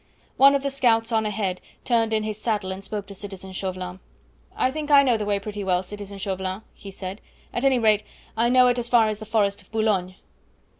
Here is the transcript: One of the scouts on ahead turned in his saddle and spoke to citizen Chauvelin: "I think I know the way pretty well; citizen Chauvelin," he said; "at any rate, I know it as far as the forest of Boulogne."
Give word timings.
One 0.35 0.55
of 0.55 0.63
the 0.63 0.71
scouts 0.71 1.11
on 1.11 1.27
ahead 1.27 1.61
turned 1.85 2.11
in 2.11 2.23
his 2.23 2.41
saddle 2.41 2.71
and 2.71 2.83
spoke 2.83 3.05
to 3.05 3.13
citizen 3.13 3.51
Chauvelin: 3.51 3.99
"I 4.55 4.71
think 4.71 4.89
I 4.89 5.03
know 5.03 5.15
the 5.15 5.27
way 5.27 5.37
pretty 5.37 5.63
well; 5.63 5.83
citizen 5.83 6.17
Chauvelin," 6.17 6.63
he 6.73 6.89
said; 6.89 7.21
"at 7.53 7.63
any 7.65 7.77
rate, 7.77 8.01
I 8.35 8.49
know 8.49 8.65
it 8.65 8.79
as 8.79 8.89
far 8.89 9.09
as 9.09 9.19
the 9.19 9.27
forest 9.27 9.61
of 9.61 9.71
Boulogne." 9.71 10.15